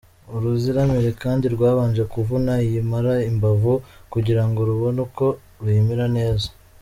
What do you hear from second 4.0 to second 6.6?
kugira ngo rubone uko ruyimira neza.